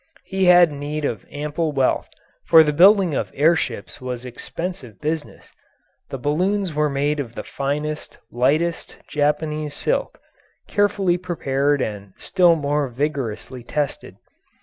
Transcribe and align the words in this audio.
He 0.23 0.45
had 0.45 0.71
need 0.71 1.05
of 1.05 1.27
ample 1.29 1.73
wealth, 1.73 2.09
for 2.47 2.63
the 2.63 2.73
building 2.73 3.13
of 3.13 3.29
air 3.35 3.55
ships 3.55 4.01
was 4.01 4.25
expensive 4.25 4.99
business. 4.99 5.51
The 6.09 6.17
balloons 6.17 6.73
were 6.73 6.89
made 6.89 7.19
of 7.19 7.35
the 7.35 7.43
finest, 7.43 8.17
lightest 8.31 8.97
Japanese 9.07 9.75
silk, 9.75 10.19
carefully 10.67 11.19
prepared 11.19 11.81
and 11.83 12.13
still 12.17 12.55
more 12.55 12.87
vigorously 12.87 13.61
tested. 13.63 14.17